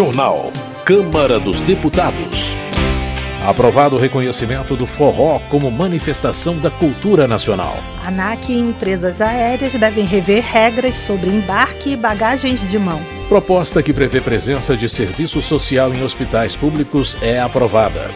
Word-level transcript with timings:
Jornal. 0.00 0.50
Câmara 0.82 1.38
dos 1.38 1.60
Deputados. 1.60 2.56
Aprovado 3.46 3.96
o 3.96 3.98
reconhecimento 3.98 4.74
do 4.74 4.86
forró 4.86 5.38
como 5.50 5.70
manifestação 5.70 6.58
da 6.58 6.70
cultura 6.70 7.28
nacional. 7.28 7.76
ANAC 8.02 8.50
e 8.50 8.58
empresas 8.58 9.20
aéreas 9.20 9.74
devem 9.74 10.06
rever 10.06 10.42
regras 10.42 10.94
sobre 10.94 11.28
embarque 11.28 11.90
e 11.90 11.96
bagagens 11.96 12.66
de 12.70 12.78
mão. 12.78 12.98
Proposta 13.28 13.82
que 13.82 13.92
prevê 13.92 14.22
presença 14.22 14.74
de 14.74 14.88
serviço 14.88 15.42
social 15.42 15.92
em 15.92 16.02
hospitais 16.02 16.56
públicos 16.56 17.14
é 17.20 17.38
aprovada. 17.38 18.10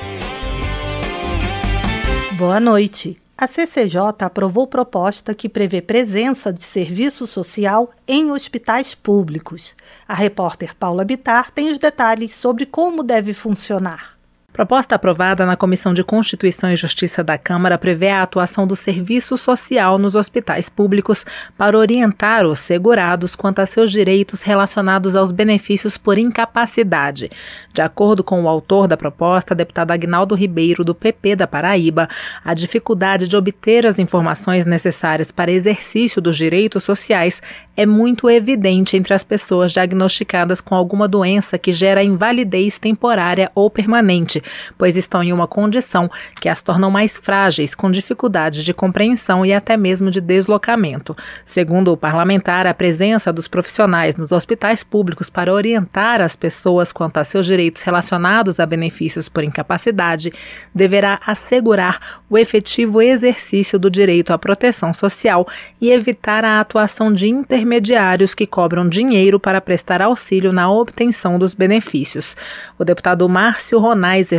Boa 2.33 2.59
noite. 2.59 3.24
A 3.45 3.47
CCJ 3.47 4.25
aprovou 4.25 4.67
proposta 4.67 5.35
que 5.35 5.51
prevê 5.51 5.83
presença 5.83 6.51
de 6.51 6.65
serviço 6.65 7.27
social 7.27 7.91
em 8.09 8.31
hospitais 8.31 8.95
públicos. 8.95 9.77
A 10.09 10.15
repórter 10.15 10.75
Paula 10.75 11.05
Bitar 11.05 11.51
tem 11.51 11.71
os 11.71 11.79
detalhes 11.79 12.35
sobre 12.35 12.65
como 12.65 13.03
deve 13.03 13.35
funcionar. 13.35 14.14
Proposta 14.55 14.95
aprovada 14.95 15.45
na 15.45 15.57
Comissão 15.57 15.93
de 15.93 16.05
Constituição 16.05 16.71
e 16.71 16.77
Justiça 16.77 17.25
da 17.25 17.37
Câmara 17.37 17.77
prevê 17.77 18.11
a 18.11 18.23
atuação 18.23 18.69
do 18.69 18.77
serviço 18.77 19.37
social 19.37 19.99
nos 19.99 20.15
hospitais 20.15 20.69
públicos 20.69 21.27
para 21.59 21.77
orientar 21.77 22.47
os 22.47 22.61
segurados 22.61 23.35
quanto 23.35 23.59
a 23.59 23.67
seus 23.67 23.91
direitos 23.91 24.43
relacionados 24.43 25.17
aos 25.17 25.33
benefícios 25.33 25.99
por 25.99 26.19
incapacidade. 26.19 27.33
De 27.73 27.83
acordo 27.83 28.23
com 28.23 28.45
o 28.45 28.49
autor 28.49 28.87
da 28.87 28.97
proposta, 28.97 29.57
deputado 29.57 29.91
Agnaldo 29.91 30.37
Ribeiro, 30.37 30.85
do 30.85 30.95
PP 30.95 31.35
da 31.35 31.49
Paraíba, 31.49 32.09
a 32.45 32.55
dificuldade 32.55 33.27
de 33.27 33.37
obter 33.37 33.85
as 33.85 33.99
informações 33.99 34.65
necessárias 34.65 35.33
para 35.33 35.51
exercício 35.51 36.23
dos 36.23 36.37
direitos 36.37 36.85
sociais 36.85 37.43
é 37.77 37.85
muito 37.85 38.31
evidente 38.31 38.97
entre 38.97 39.15
as 39.15 39.25
pessoas 39.25 39.73
diagnosticadas 39.73 40.61
com 40.61 40.77
alguma 40.77 41.09
doença 41.09 41.59
que 41.59 41.73
gera 41.73 42.05
invalidez 42.05 42.79
temporária 42.79 43.51
ou 43.53 43.69
permanente 43.69 44.44
pois 44.77 44.97
estão 44.97 45.23
em 45.23 45.33
uma 45.33 45.47
condição 45.47 46.11
que 46.41 46.49
as 46.49 46.63
tornam 46.63 46.91
mais 46.91 47.19
frágeis, 47.19 47.75
com 47.75 47.91
dificuldade 47.91 48.65
de 48.65 48.75
compreensão 48.75 49.45
e 49.45 49.53
até 49.53 49.77
mesmo 49.77 50.11
de 50.11 50.21
deslocamento. 50.21 51.17
Segundo 51.45 51.93
o 51.93 51.97
parlamentar, 51.97 52.67
a 52.67 52.75
presença 52.75 53.33
dos 53.33 53.49
profissionais 53.49 54.17
nos 54.17 54.33
hospitais 54.33 54.83
públicos 54.83 55.31
para 55.31 55.53
orientar 55.53 56.21
as 56.21 56.37
pessoas 56.37 56.93
quanto 56.93 57.19
a 57.19 57.25
seus 57.25 57.47
direitos 57.47 57.83
relacionados 57.83 58.61
a 58.61 58.67
benefícios 58.67 59.29
por 59.29 59.45
incapacidade 59.45 60.33
deverá 60.75 61.21
assegurar 61.27 62.23
o 62.29 62.39
efetivo 62.39 63.01
exercício 63.01 63.79
do 63.79 63.91
direito 63.91 64.33
à 64.33 64.39
proteção 64.39 64.93
social 64.93 65.47
e 65.81 65.91
evitar 65.91 66.45
a 66.45 66.61
atuação 66.61 67.13
de 67.13 67.29
intermediários 67.29 68.35
que 68.35 68.47
cobram 68.47 68.89
dinheiro 68.89 69.39
para 69.39 69.61
prestar 69.61 70.03
auxílio 70.03 70.53
na 70.53 70.71
obtenção 70.71 71.39
dos 71.39 71.55
benefícios. 71.55 72.37
O 72.79 72.85
deputado 72.85 73.29
Márcio 73.29 73.79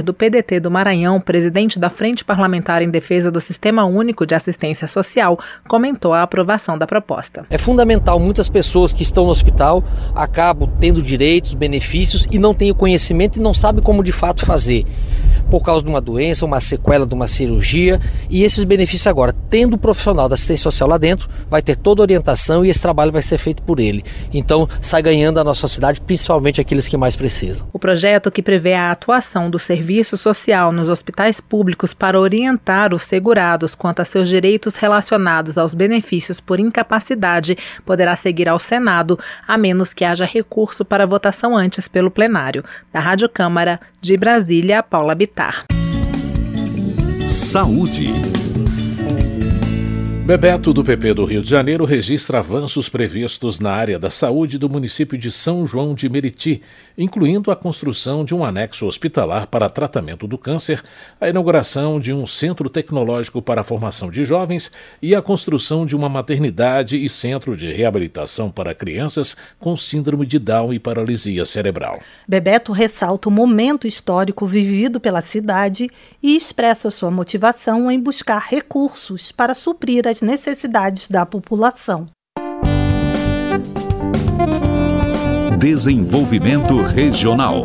Do 0.02 0.14
PDT 0.14 0.60
do 0.60 0.72
Maranhão, 0.72 1.20
presidente 1.20 1.80
da 1.80 1.90
Frente 1.90 2.24
Parlamentar 2.24 2.82
em 2.82 2.90
Defesa 2.90 3.32
do 3.32 3.42
Sistema 3.42 3.86
Único 3.86 4.26
de 4.26 4.36
Assistência 4.36 4.88
Social, 4.88 5.40
comentou 5.68 6.14
a 6.14 6.24
aprovação 6.24 6.78
da 6.78 6.88
proposta. 6.88 7.46
É 7.50 7.58
fundamental, 7.58 8.20
muitas 8.20 8.50
pessoas 8.50 8.92
que 8.94 9.04
estão 9.04 9.26
no 9.26 9.32
hospital 9.32 9.84
acabam 10.14 10.70
tendo 10.80 11.02
direitos, 11.02 11.54
benefícios 11.54 12.28
e 12.32 12.40
não 12.40 12.54
têm 12.54 12.72
o 12.72 12.76
conhecimento 12.76 13.38
e 13.38 13.42
não 13.42 13.54
sabem 13.54 13.84
como 13.84 14.04
de 14.04 14.12
fato 14.12 14.46
fazer 14.46 14.86
por 15.50 15.64
causa 15.64 15.84
de 15.84 15.90
uma 15.90 16.02
doença, 16.02 16.46
uma 16.46 16.60
sequela 16.60 17.06
de 17.06 17.14
uma 17.14 17.28
cirurgia. 17.28 18.00
E 18.30 18.44
esses 18.44 18.64
benefícios 18.64 19.08
agora, 19.08 19.34
tendo 19.50 19.76
o 19.76 19.78
profissional 19.78 20.28
da 20.28 20.36
assistência 20.36 20.64
social 20.64 20.90
lá 20.90 20.98
dentro, 20.98 21.30
vai 21.50 21.62
ter 21.62 21.76
toda 21.76 22.02
a 22.02 22.04
orientação 22.04 22.66
e 22.66 22.70
esse 22.70 22.82
trabalho 22.82 23.12
vai 23.12 23.22
ser 23.22 23.38
feito 23.38 23.62
por 23.62 23.80
ele. 23.80 24.04
Então, 24.34 24.68
sai 24.82 25.02
ganhando 25.02 25.40
a 25.40 25.44
nossa 25.44 25.62
sociedade, 25.62 26.02
principalmente 26.02 26.60
aqueles 26.60 26.88
que 26.88 26.98
mais 26.98 27.16
precisam. 27.16 27.68
O 27.72 27.80
projeto 27.80 28.32
que 28.32 28.42
prevê 28.42 28.73
a 28.73 28.92
atuação 28.92 29.50
do 29.50 29.60
serviço 29.60 29.84
social 30.17 30.72
nos 30.72 30.89
hospitais 30.89 31.39
públicos 31.39 31.93
para 31.93 32.20
orientar 32.20 32.93
os 32.93 33.04
segurados 33.04 33.76
quanto 33.76 34.02
a 34.02 34.05
seus 34.05 34.27
direitos 34.27 34.76
relacionados 34.76 35.58
aos 35.58 35.73
benefícios 35.73 36.39
por 36.39 36.60
incapacidade 36.60 37.58
poderá 37.86 38.15
seguir 38.15 38.49
ao 38.49 38.60
Senado, 38.60 39.20
a 39.48 39.58
menos 39.58 39.93
que 39.93 40.04
haja 40.04 40.26
recurso 40.26 40.83
para 40.83 41.05
votação 41.05 41.55
antes 41.55 41.87
pelo 41.87 42.11
plenário. 42.11 42.64
Da 42.92 42.99
Rádio 42.99 43.30
Câmara, 43.30 43.80
de 44.02 44.17
Brasília, 44.17 44.82
Paula 44.82 45.15
Bittar. 45.15 45.65
Saúde. 47.27 48.45
Bebeto 50.25 50.73
do 50.73 50.83
PP 50.83 51.13
do 51.13 51.23
Rio 51.23 51.43
de 51.43 51.49
Janeiro 51.52 51.86
registra 51.86 52.39
avanços 52.39 52.89
previstos 52.89 53.59
na 53.59 53.69
área 53.69 53.99
da 53.99 54.09
saúde 54.09 54.58
do 54.58 54.67
município 54.67 55.19
de 55.19 55.31
São 55.31 55.63
João 55.67 55.93
de 55.93 56.09
Meriti, 56.09 56.63
incluindo 56.97 57.52
a 57.52 57.55
construção 57.55 58.25
de 58.25 58.33
um 58.33 58.43
anexo 58.43 58.87
hospitalar 58.87 59.45
para 59.45 59.69
tratamento 59.69 60.25
do 60.25 60.36
câncer, 60.36 60.81
a 61.21 61.30
inauguração 61.30 61.99
de 61.99 62.11
um 62.11 62.25
centro 62.25 62.71
tecnológico 62.71 63.39
para 63.39 63.61
a 63.61 63.63
formação 63.63 64.09
de 64.09 64.25
jovens 64.25 64.71
e 64.99 65.13
a 65.13 65.21
construção 65.21 65.86
de 65.86 65.95
uma 65.95 66.09
maternidade 66.09 66.97
e 66.97 67.07
centro 67.07 67.55
de 67.55 67.71
reabilitação 67.71 68.49
para 68.49 68.73
crianças 68.73 69.37
com 69.59 69.77
síndrome 69.77 70.25
de 70.25 70.39
Down 70.39 70.73
e 70.73 70.80
paralisia 70.80 71.45
cerebral. 71.45 71.99
Bebeto 72.27 72.71
ressalta 72.71 73.30
o 73.30 73.31
momento 73.31 73.86
histórico 73.86 74.47
vivido 74.47 74.99
pela 74.99 75.21
cidade 75.21 75.87
e 76.23 76.36
expressa 76.36 76.89
sua 76.89 77.11
motivação 77.11 77.92
em 77.92 77.99
buscar 77.99 78.47
recursos 78.49 79.31
para 79.31 79.53
suprir 79.53 80.07
as 80.07 80.14
as 80.15 80.21
necessidades 80.21 81.08
da 81.09 81.26
população. 81.26 82.05
Desenvolvimento 85.59 86.81
Regional. 86.81 87.64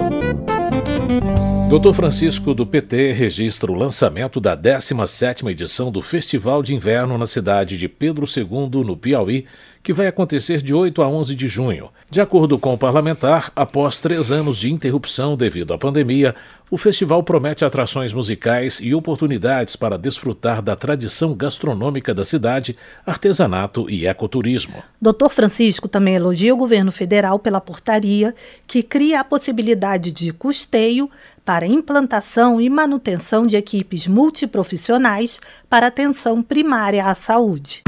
Dr. 1.69 1.93
Francisco 1.93 2.53
do 2.53 2.66
PT 2.66 3.12
registra 3.12 3.71
o 3.71 3.75
lançamento 3.77 4.41
da 4.41 4.56
17ª 4.56 5.49
edição 5.49 5.93
do 5.93 6.03
Festival 6.03 6.65
de 6.65 6.75
Inverno 6.75 7.16
na 7.16 7.27
cidade 7.27 7.78
de 7.78 7.89
Pedro 7.89 8.27
II, 8.27 8.84
no 8.84 8.97
Piauí, 8.97 9.47
que 9.83 9.93
vai 9.93 10.07
acontecer 10.07 10.61
de 10.63 10.75
8 10.75 11.03
a 11.03 11.09
11 11.09 11.35
de 11.35 11.49
junho. 11.49 11.91
De 12.11 12.21
acordo 12.21 12.59
com 12.59 12.75
o 12.75 12.79
parlamentar, 12.79 13.51
após 13.57 14.01
três 14.01 14.31
anos 14.31 14.59
de 14.59 14.71
interrupção 14.71 15.37
devido 15.37 15.73
à 15.73 15.79
pandemia, 15.79 16.35
o 16.71 16.77
festival 16.77 17.23
promete 17.23 17.65
atrações 17.65 18.13
musicais 18.13 18.79
e 18.81 18.95
oportunidades 18.95 19.75
para 19.75 19.99
desfrutar 19.99 20.63
da 20.63 20.77
tradição 20.77 21.35
gastronômica 21.35 22.15
da 22.15 22.25
cidade, 22.25 22.77
artesanato 23.05 23.89
e 23.91 24.07
ecoturismo. 24.07 24.83
Dr. 25.01 25.31
Francisco 25.31 25.89
também 25.89 26.15
elogia 26.15 26.55
o 26.55 26.59
governo 26.59 26.93
federal 26.93 27.39
pela 27.39 27.61
portaria 27.61 28.35
que 28.67 28.83
cria 28.83 29.21
a 29.21 29.25
possibilidade 29.25 30.13
de 30.13 30.33
custeio 30.33 31.11
para 31.45 31.67
implantação 31.67 32.61
e 32.61 32.71
manutenção 32.71 33.47
de 33.47 33.57
equipes 33.57 34.07
multiprofissionais 34.07 35.41
para 35.69 35.89
atenção 35.89 36.43
primária 36.43 37.07
à 37.07 37.15
saúde. 37.15 37.83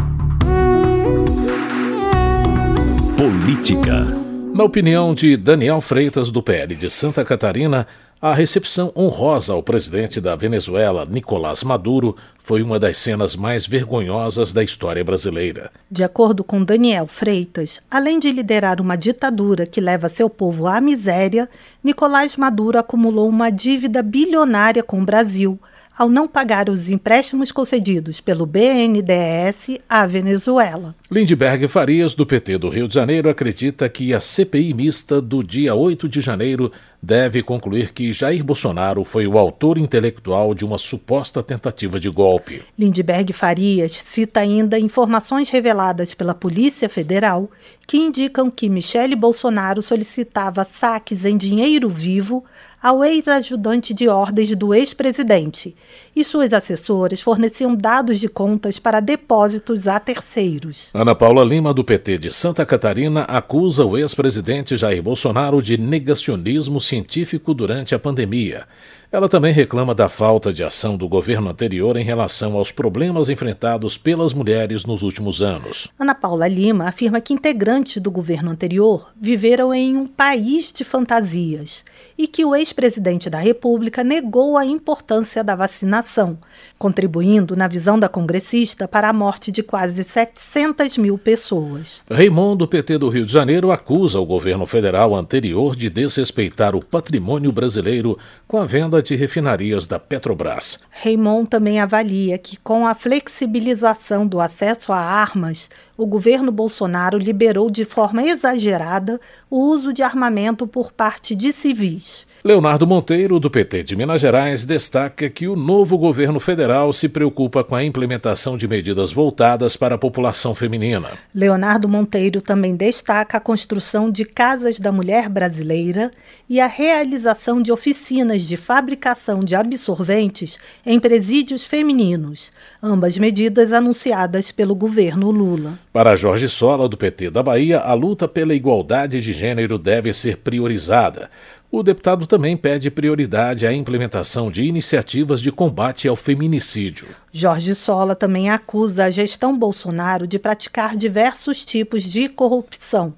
Política. 3.23 4.05
Na 4.53 4.65
opinião 4.65 5.15
de 5.15 5.37
Daniel 5.37 5.81
Freitas, 5.81 6.29
do 6.29 6.43
PL 6.43 6.75
de 6.75 6.91
Santa 6.91 7.25
Catarina, 7.25 7.87
a 8.21 8.35
recepção 8.35 8.93
honrosa 8.97 9.53
ao 9.53 9.63
presidente 9.63 10.21
da 10.21 10.35
Venezuela, 10.35 11.07
Nicolás 11.09 11.63
Maduro, 11.63 12.17
foi 12.37 12.65
uma 12.65 12.81
das 12.81 12.99
cenas 12.99 13.37
mais 13.37 13.65
vergonhosas 13.65 14.53
da 14.53 14.65
história 14.65 15.05
brasileira. 15.05 15.71
De 15.89 16.03
acordo 16.03 16.43
com 16.43 16.65
Daniel 16.65 17.07
Freitas, 17.07 17.81
além 17.89 18.19
de 18.19 18.33
liderar 18.33 18.81
uma 18.81 18.97
ditadura 18.97 19.67
que 19.67 19.81
leva 19.81 20.09
seu 20.09 20.29
povo 20.29 20.67
à 20.67 20.81
miséria, 20.81 21.49
Nicolás 21.85 22.35
Maduro 22.35 22.77
acumulou 22.77 23.29
uma 23.29 23.51
dívida 23.51 24.03
bilionária 24.03 24.83
com 24.83 25.01
o 25.01 25.05
Brasil 25.05 25.61
ao 25.97 26.09
não 26.09 26.27
pagar 26.27 26.69
os 26.69 26.89
empréstimos 26.89 27.53
concedidos 27.53 28.21
pelo 28.21 28.47
BNDES 28.47 29.79
à 29.89 30.07
Venezuela. 30.07 30.95
Lindbergh 31.11 31.69
Farias, 31.69 32.15
do 32.15 32.27
PT 32.27 32.59
do 32.59 32.69
Rio 32.69 32.89
de 32.89 32.95
Janeiro, 32.95 33.29
acredita 33.29 33.89
que 33.89 34.15
a 34.15 34.21
CPI 34.21 34.75
mista 34.75 35.21
do 35.21 35.43
dia 35.43 35.75
8 35.75 36.09
de 36.09 36.21
janeiro 36.21 36.73
deve 37.03 37.43
concluir 37.43 37.93
que 37.93 38.13
Jair 38.13 38.45
Bolsonaro 38.45 39.03
foi 39.03 39.27
o 39.27 39.37
autor 39.37 39.77
intelectual 39.77 40.55
de 40.55 40.65
uma 40.65 40.79
suposta 40.79 41.43
tentativa 41.43 41.99
de 41.99 42.09
golpe. 42.09 42.63
Lindbergh 42.79 43.33
Farias 43.33 43.93
cita 43.93 44.39
ainda 44.39 44.79
informações 44.79 45.51
reveladas 45.51 46.15
pela 46.15 46.35
Polícia 46.35 46.89
Federal 46.89 47.51
que 47.87 47.97
indicam 47.97 48.49
que 48.49 48.69
Michele 48.69 49.17
Bolsonaro 49.17 49.83
solicitava 49.83 50.65
saques 50.65 51.25
em 51.25 51.37
dinheiro 51.37 51.89
vivo 51.89 52.45
ao 52.83 53.05
ex-ajudante 53.05 53.95
de 53.95 54.09
ordens 54.09 54.57
do 54.57 54.75
ex-presidente 54.75 55.75
e 56.17 56.25
suas 56.25 56.53
assessoras 56.53 57.21
forneciam 57.21 57.77
dados 57.77 58.19
de 58.19 58.29
contas 58.29 58.79
para 58.79 58.99
depósitos 58.99 59.87
a 59.87 60.01
terceiros. 60.01 60.91
Ana 60.93 61.15
Paula 61.15 61.45
Lima, 61.45 61.73
do 61.73 61.85
PT 61.85 62.19
de 62.19 62.33
Santa 62.33 62.67
Catarina, 62.67 63.23
acusa 63.23 63.85
o 63.85 63.97
ex-presidente 63.97 64.77
Jair 64.77 65.01
Bolsonaro 65.01 65.63
de 65.63 65.79
negacionismo 65.79 66.81
científico 66.93 67.55
durante 67.55 67.95
a 67.95 67.99
pandemia. 67.99 68.69
Ela 69.13 69.29
também 69.29 69.53
reclama 69.53 69.95
da 69.95 70.09
falta 70.09 70.51
de 70.51 70.65
ação 70.65 70.97
do 70.97 71.07
governo 71.07 71.51
anterior 71.51 71.99
em 71.99 72.03
relação 72.03 72.57
aos 72.57 72.73
problemas 72.73 73.29
enfrentados 73.29 73.99
pelas 73.99 74.33
mulheres 74.33 74.87
nos 74.87 75.03
últimos 75.03 75.43
anos. 75.43 75.87
Ana 75.99 76.15
Paula 76.15 76.49
Lima 76.49 76.89
afirma 76.89 77.21
que 77.21 77.35
integrantes 77.35 78.01
do 78.01 78.11
governo 78.11 78.51
anterior 78.51 79.11
viveram 79.21 79.75
em 79.75 79.99
um 79.99 80.07
país 80.07 80.73
de 80.73 80.83
fantasias 80.83 81.85
e 82.17 82.27
que 82.27 82.43
o 82.43 82.55
ex-presidente 82.55 83.29
da 83.29 83.39
República 83.39 84.03
negou 84.03 84.57
a 84.57 84.65
importância 84.65 85.45
da 85.45 85.55
vacinação, 85.55 86.39
contribuindo, 86.79 87.55
na 87.55 87.69
visão 87.69 87.99
da 87.99 88.09
congressista, 88.09 88.89
para 88.89 89.11
a 89.11 89.13
morte 89.13 89.53
de 89.53 89.63
quase 89.63 90.05
700 90.05 90.97
mil 90.97 91.19
pessoas. 91.19 92.03
Raimon, 92.11 92.57
do 92.57 92.67
PT 92.67 92.97
do 92.97 93.11
Rio 93.11 93.27
de 93.27 93.33
Janeiro, 93.33 93.71
acusa 93.71 94.19
o 94.19 94.27
governo 94.27 94.65
federal 94.65 95.15
anterior 95.15 95.77
de 95.77 95.91
desrespeitar 95.91 96.75
o 96.75 96.83
patrimônio 96.83 97.53
brasileiro 97.53 98.19
com 98.49 98.57
a 98.57 98.65
venda 98.65 99.02
de 99.03 99.17
refinarias 99.17 99.87
da 99.87 99.99
Petrobras. 99.99 100.81
Raimon 100.91 101.45
também 101.45 101.81
avalia 101.81 102.39
que, 102.39 102.57
com 102.57 102.87
a 102.87 102.95
flexibilização 102.95 104.27
do 104.27 104.41
acesso 104.41 104.93
a 104.93 104.99
armas, 104.99 105.69
o 105.97 106.07
governo 106.07 106.51
Bolsonaro 106.51 107.19
liberou 107.19 107.71
de 107.71 107.85
forma 107.85 108.23
exagerada 108.23 109.21
o 109.51 109.59
uso 109.59 109.93
de 109.93 110.03
armamento 110.03 110.67
por 110.67 110.93
parte 110.93 111.35
de 111.35 111.53
civis. 111.53 112.27
Leonardo 112.45 112.89
Monteiro, 112.89 113.39
do 113.39 113.49
PT 113.49 113.85
de 113.85 113.95
Minas 113.95 114.21
Gerais, 114.21 114.65
destaca 114.65 115.31
que 115.31 115.47
o 115.47 115.55
novo 115.55 115.97
governo 115.97 116.41
federal 116.41 116.93
se 116.93 117.09
preocupa 117.09 117.63
com 117.63 117.77
a 117.77 117.85
implementação 117.85 118.57
de 118.57 118.67
medidas 118.67 119.13
voltadas 119.13 119.77
para 119.77 119.95
a 119.95 119.99
população 119.99 120.53
feminina. 120.53 121.11
Leonardo 121.33 121.89
Monteiro 121.89 122.43
também 122.43 122.75
destaca 122.75 123.37
a 123.37 123.41
construção 123.41 124.11
de 124.11 124.25
casas 124.25 124.81
da 124.81 124.91
mulher 124.91 125.29
brasileira 125.29 126.11
e 126.51 126.61
a 126.61 126.67
realização 126.67 127.63
de 127.63 127.71
oficinas 127.71 128.43
de 128.43 128.57
fabricação 128.57 129.45
de 129.45 129.55
absorventes 129.55 130.59
em 130.85 130.99
presídios 130.99 131.63
femininos, 131.63 132.51
ambas 132.83 133.17
medidas 133.17 133.73
anunciadas 133.73 134.51
pelo 134.51 134.75
governo 134.75 135.31
Lula. 135.31 135.79
Para 135.93 136.17
Jorge 136.17 136.49
Sola, 136.49 136.89
do 136.89 136.97
PT 136.97 137.31
da 137.31 137.41
Bahia, 137.41 137.79
a 137.79 137.95
luta 137.95 138.27
pela 138.27 138.53
igualdade 138.53 139.21
de 139.21 139.33
gênero 139.33 139.79
deve 139.79 140.13
ser 140.13 140.39
priorizada. 140.39 141.31
O 141.75 141.83
deputado 141.83 142.27
também 142.27 142.55
pede 142.55 142.91
prioridade 142.91 143.67
à 143.67 143.73
implementação 143.73 144.51
de 144.51 144.63
iniciativas 144.63 145.41
de 145.41 145.51
combate 145.51 146.07
ao 146.07 146.15
feminicídio. 146.15 147.09
Jorge 147.33 147.75
Sola 147.75 148.15
também 148.15 148.51
acusa 148.51 149.07
a 149.07 149.11
gestão 149.11 149.59
Bolsonaro 149.59 150.27
de 150.27 150.39
praticar 150.39 150.95
diversos 150.95 151.65
tipos 151.65 152.03
de 152.03 152.29
corrupção, 152.29 153.15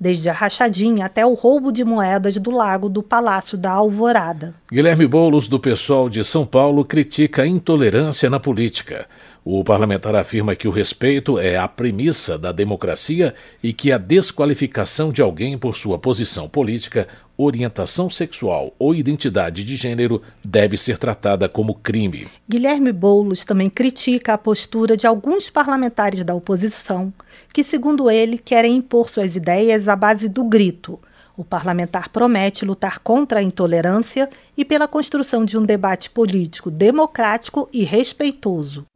desde 0.00 0.28
a 0.28 0.32
rachadinha 0.32 1.06
até 1.06 1.24
o 1.24 1.34
roubo 1.34 1.70
de 1.70 1.84
moedas 1.84 2.36
do 2.38 2.50
lago 2.50 2.88
do 2.88 3.04
Palácio 3.04 3.56
da 3.56 3.70
Alvorada. 3.70 4.52
Guilherme 4.72 5.06
Boulos, 5.06 5.46
do 5.46 5.60
PSOL 5.60 6.10
de 6.10 6.24
São 6.24 6.44
Paulo, 6.44 6.84
critica 6.84 7.42
a 7.42 7.46
intolerância 7.46 8.28
na 8.28 8.40
política. 8.40 9.06
O 9.44 9.64
parlamentar 9.64 10.14
afirma 10.14 10.54
que 10.54 10.68
o 10.68 10.70
respeito 10.70 11.36
é 11.36 11.56
a 11.56 11.66
premissa 11.66 12.38
da 12.38 12.52
democracia 12.52 13.34
e 13.60 13.72
que 13.72 13.90
a 13.90 13.98
desqualificação 13.98 15.10
de 15.10 15.20
alguém 15.20 15.58
por 15.58 15.74
sua 15.74 15.98
posição 15.98 16.48
política, 16.48 17.08
orientação 17.36 18.08
sexual 18.08 18.72
ou 18.78 18.94
identidade 18.94 19.64
de 19.64 19.74
gênero 19.74 20.22
deve 20.46 20.76
ser 20.76 20.96
tratada 20.96 21.48
como 21.48 21.74
crime. 21.74 22.28
Guilherme 22.48 22.92
Boulos 22.92 23.42
também 23.42 23.68
critica 23.68 24.34
a 24.34 24.38
postura 24.38 24.96
de 24.96 25.08
alguns 25.08 25.50
parlamentares 25.50 26.22
da 26.22 26.34
oposição, 26.36 27.12
que, 27.52 27.64
segundo 27.64 28.08
ele, 28.08 28.38
querem 28.38 28.76
impor 28.76 29.10
suas 29.10 29.34
ideias 29.34 29.88
à 29.88 29.96
base 29.96 30.28
do 30.28 30.44
grito. 30.44 31.00
O 31.42 31.44
parlamentar 31.44 32.08
promete 32.08 32.64
lutar 32.64 33.00
contra 33.00 33.40
a 33.40 33.42
intolerância 33.42 34.30
e 34.56 34.64
pela 34.64 34.86
construção 34.86 35.44
de 35.44 35.58
um 35.58 35.64
debate 35.64 36.08
político 36.08 36.70
democrático 36.70 37.68
e 37.72 37.82
respeitoso. 37.82 38.86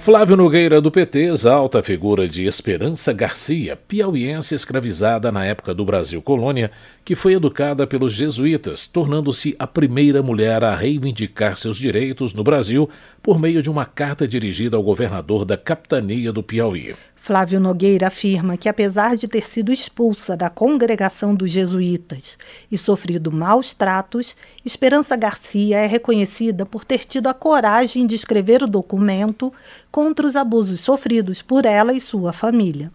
Flávio 0.00 0.36
Nogueira, 0.36 0.80
do 0.80 0.90
PT, 0.90 1.30
exalta 1.32 1.78
a 1.78 1.82
figura 1.82 2.28
de 2.28 2.44
Esperança 2.44 3.12
Garcia, 3.12 3.76
piauiense 3.76 4.52
escravizada 4.54 5.30
na 5.30 5.46
época 5.46 5.72
do 5.72 5.84
Brasil 5.84 6.20
Colônia, 6.20 6.72
que 7.04 7.14
foi 7.14 7.34
educada 7.34 7.86
pelos 7.86 8.12
jesuítas, 8.12 8.88
tornando-se 8.88 9.54
a 9.60 9.66
primeira 9.66 10.24
mulher 10.24 10.64
a 10.64 10.74
reivindicar 10.74 11.56
seus 11.56 11.76
direitos 11.76 12.34
no 12.34 12.42
Brasil 12.42 12.90
por 13.22 13.38
meio 13.38 13.62
de 13.62 13.70
uma 13.70 13.86
carta 13.86 14.26
dirigida 14.26 14.76
ao 14.76 14.82
governador 14.82 15.44
da 15.44 15.56
capitania 15.56 16.32
do 16.32 16.42
Piauí. 16.42 16.96
Flávio 17.24 17.58
Nogueira 17.58 18.08
afirma 18.08 18.54
que, 18.54 18.68
apesar 18.68 19.16
de 19.16 19.26
ter 19.26 19.46
sido 19.46 19.72
expulsa 19.72 20.36
da 20.36 20.50
congregação 20.50 21.34
dos 21.34 21.50
jesuítas 21.50 22.36
e 22.70 22.76
sofrido 22.76 23.32
maus 23.32 23.72
tratos, 23.72 24.36
Esperança 24.62 25.16
Garcia 25.16 25.78
é 25.78 25.86
reconhecida 25.86 26.66
por 26.66 26.84
ter 26.84 27.06
tido 27.06 27.26
a 27.28 27.32
coragem 27.32 28.06
de 28.06 28.14
escrever 28.14 28.62
o 28.62 28.66
documento 28.66 29.50
contra 29.90 30.26
os 30.26 30.36
abusos 30.36 30.80
sofridos 30.80 31.40
por 31.40 31.64
ela 31.64 31.94
e 31.94 32.00
sua 32.00 32.30
família. 32.30 32.92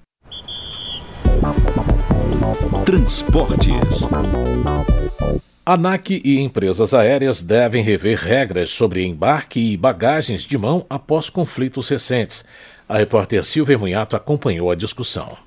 Transportes. 2.86 4.08
ANAC 5.66 6.22
e 6.24 6.40
empresas 6.40 6.94
aéreas 6.94 7.44
devem 7.44 7.84
rever 7.84 8.18
regras 8.18 8.70
sobre 8.70 9.06
embarque 9.06 9.60
e 9.60 9.78
bagagens 9.78 10.44
de 10.44 10.58
mão 10.58 10.86
após 10.88 11.30
conflitos 11.32 11.90
recentes. 11.90 12.44
A 12.92 12.98
repórter 12.98 13.46
Silvia 13.46 13.78
Munhato 13.78 14.16
acompanhou 14.16 14.72
a 14.72 14.76
discussão. 14.76 15.38